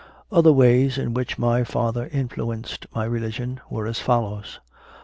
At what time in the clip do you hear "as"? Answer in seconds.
3.85-3.99